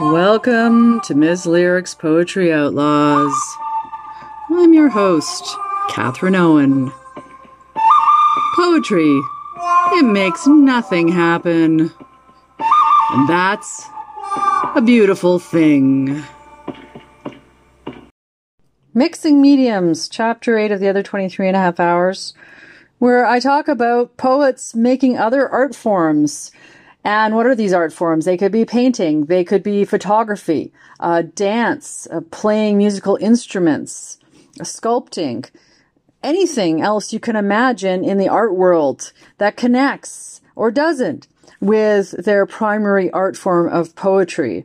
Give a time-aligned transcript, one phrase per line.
[0.00, 1.46] Welcome to Ms.
[1.46, 3.32] Lyric's Poetry Outlaws.
[4.50, 5.56] I'm your host,
[5.88, 6.90] Catherine Owen.
[8.56, 9.20] Poetry,
[9.92, 11.92] it makes nothing happen.
[12.58, 13.86] And that's
[14.74, 16.24] a beautiful thing.
[18.92, 22.34] Mixing Mediums, Chapter 8 of the other 23 and a half hours,
[22.98, 26.50] where I talk about poets making other art forms
[27.04, 28.24] and what are these art forms?
[28.24, 34.18] They could be painting, they could be photography, uh, dance, uh, playing musical instruments,
[34.58, 35.50] uh, sculpting,
[36.22, 41.28] anything else you can imagine in the art world that connects or doesn't
[41.60, 44.64] with their primary art form of poetry.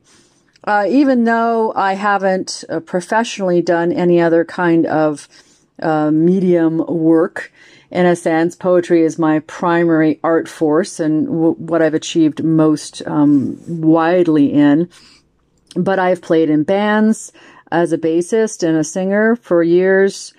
[0.63, 5.27] Uh, even though I haven't uh, professionally done any other kind of
[5.81, 7.53] medium work,
[7.91, 13.02] in a sense, poetry is my primary art force and w- what I've achieved most
[13.07, 14.89] um, widely in.
[15.75, 17.31] But I've played in bands
[17.72, 20.33] as a bassist and a singer for years.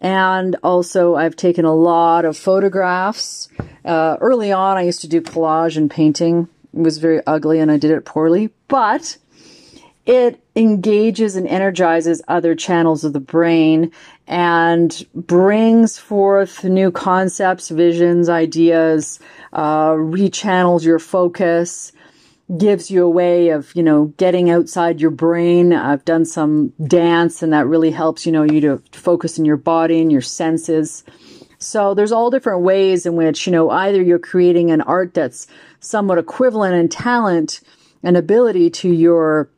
[0.00, 3.48] And also, I've taken a lot of photographs.
[3.84, 6.48] Uh, early on, I used to do collage and painting.
[6.72, 8.50] It was very ugly and I did it poorly.
[8.68, 9.18] But
[10.08, 13.92] it engages and energizes other channels of the brain
[14.26, 19.20] and brings forth new concepts, visions, ideas,
[19.52, 21.92] uh, rechannels your focus,
[22.56, 25.74] gives you a way of, you know, getting outside your brain.
[25.74, 29.58] I've done some dance and that really helps, you know, you to focus in your
[29.58, 31.04] body and your senses.
[31.58, 35.46] So there's all different ways in which, you know, either you're creating an art that's
[35.80, 37.60] somewhat equivalent in talent
[38.02, 39.50] and ability to your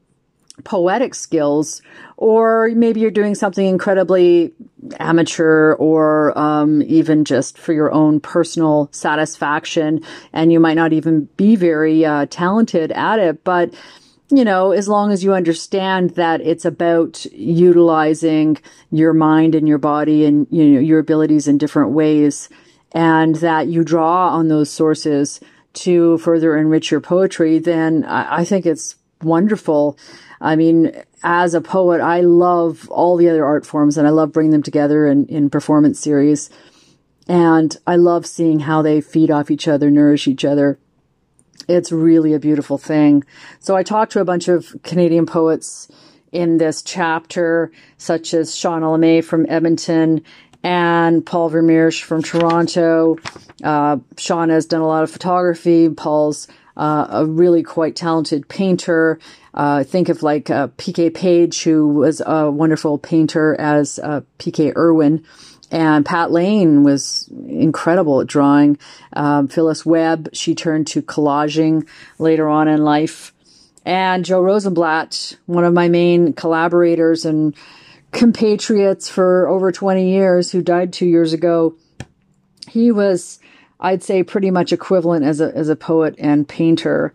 [0.65, 1.83] poetic skills,
[2.17, 4.53] or maybe you're doing something incredibly
[4.99, 11.25] amateur or um, even just for your own personal satisfaction, and you might not even
[11.37, 13.75] be very uh, talented at it, but
[14.33, 18.57] you know, as long as you understand that it's about utilizing
[18.93, 22.49] your mind and your body and you know your abilities in different ways,
[22.93, 25.41] and that you draw on those sources
[25.73, 29.99] to further enrich your poetry, then I, I think it's wonderful.
[30.41, 30.93] I mean,
[31.23, 34.63] as a poet, I love all the other art forms and I love bringing them
[34.63, 36.51] together in, in performance series.
[37.29, 40.79] And I love seeing how they feed off each other, nourish each other.
[41.69, 43.23] It's really a beautiful thing.
[43.61, 45.89] So I talked to a bunch of Canadian poets
[46.33, 50.25] in this chapter, such as Shawna Lemay from Edmonton
[50.63, 53.17] and Paul Vermeersch from Toronto.
[53.63, 55.89] Uh, Shawna has done a lot of photography.
[55.89, 59.19] Paul's uh, a really quite talented painter.
[59.53, 64.75] Uh, think of like uh, PK Page, who was a wonderful painter as uh, PK
[64.77, 65.25] Irwin.
[65.73, 68.79] And Pat Lane was incredible at drawing.
[69.13, 71.89] Um, Phyllis Webb, she turned to collaging
[72.19, 73.33] later on in life.
[73.85, 77.55] And Joe Rosenblatt, one of my main collaborators and
[78.13, 81.77] compatriots for over 20 years, who died two years ago,
[82.69, 83.39] he was
[83.81, 87.15] I'd say pretty much equivalent as a, as a poet and painter.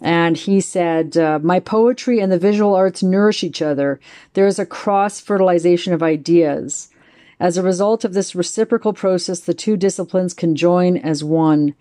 [0.00, 4.00] And he said, uh, My poetry and the visual arts nourish each other.
[4.34, 6.88] There is a cross fertilization of ideas.
[7.40, 11.74] As a result of this reciprocal process, the two disciplines can join as one.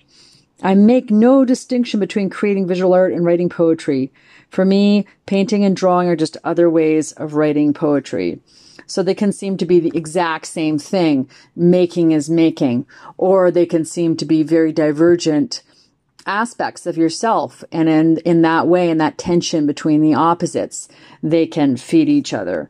[0.62, 4.12] I make no distinction between creating visual art and writing poetry.
[4.50, 8.40] For me, painting and drawing are just other ways of writing poetry.
[8.88, 11.30] So they can seem to be the exact same thing.
[11.56, 12.88] Making is making,
[13.18, 15.62] or they can seem to be very divergent
[16.26, 17.64] aspects of yourself.
[17.72, 20.88] And in, in that way, in that tension between the opposites,
[21.22, 22.70] they can feed each other.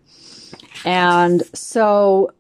[0.86, 2.32] And so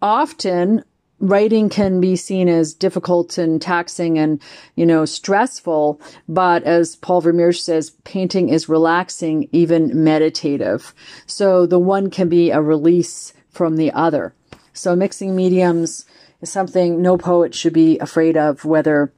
[0.00, 0.84] often
[1.22, 4.42] writing can be seen as difficult and taxing and,
[4.74, 6.00] you know, stressful.
[6.28, 10.92] But as Paul Vermeersch says, painting is relaxing, even meditative.
[11.26, 14.34] So the one can be a release from the other.
[14.74, 16.04] So mixing mediums
[16.40, 19.12] is something no poet should be afraid of, whether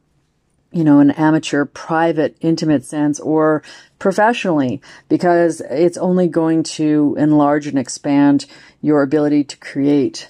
[0.73, 3.63] you know, an amateur, private, intimate sense or
[4.01, 8.45] professionally, because it's only going to enlarge and expand
[8.83, 10.29] your ability to create.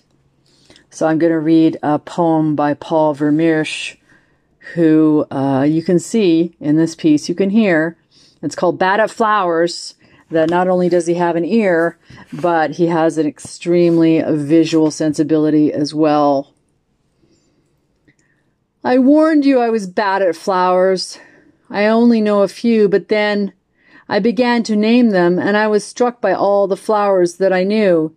[0.95, 3.97] So I'm going to read a poem by Paul Vermeersch,
[4.75, 7.99] who uh, you can see in this piece, you can hear.
[8.43, 9.97] It's called Bad at Flowers.
[10.31, 11.99] That not only does he have an ear,
[12.33, 16.55] but he has an extremely visual sensibility as well.
[18.85, 21.19] I warned you I was bad at flowers.
[21.69, 23.53] I only know a few, but then
[24.09, 27.65] I began to name them, and I was struck by all the flowers that I
[27.65, 28.15] knew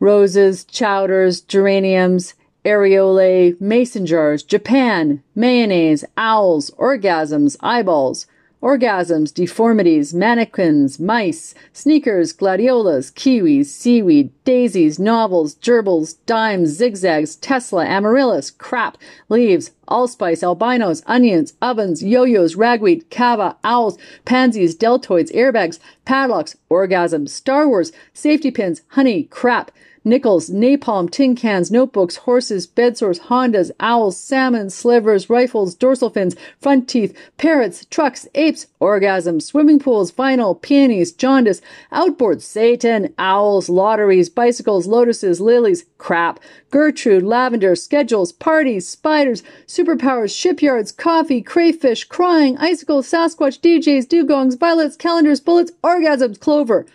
[0.00, 8.26] roses, chowders, geraniums, areolae, mason jars, Japan, mayonnaise, owls, orgasms, eyeballs,
[8.62, 18.50] orgasms, deformities, mannequins, mice, sneakers, gladiolas, kiwis, seaweed, daisies, novels, gerbils, dimes, zigzags, Tesla, amaryllis,
[18.50, 18.98] crap,
[19.28, 27.66] leaves, allspice, albinos, onions, ovens, yo-yos, ragweed, kava, owls, pansies, deltoids, airbags, padlocks, orgasms, Star
[27.68, 29.70] Wars, safety pins, honey, crap,
[30.04, 36.88] nickels, napalm, tin cans, notebooks, horses, bedsores, Hondas, owls, salmon, slivers, rifles, dorsal fins, front
[36.88, 41.60] teeth, parrots, trucks, apes, orgasms, swimming pools, vinyl, peonies, jaundice,
[41.92, 50.92] outboards, Satan, owls, lotteries, bicycles, lotuses, lilies, crap, Gertrude, lavender, schedules, parties, spiders, superpowers, shipyards,
[50.92, 56.86] coffee, crayfish, crying, icicles, Sasquatch, DJs, dugongs, violets, calendars, bullets, orgasms, clover.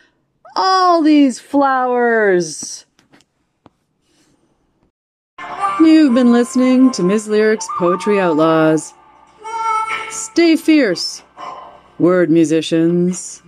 [0.56, 2.86] All these flowers.
[5.82, 7.28] You've been listening to Ms.
[7.28, 8.94] Lyric's Poetry Outlaws.
[10.10, 11.22] Stay fierce,
[12.00, 13.44] word musicians.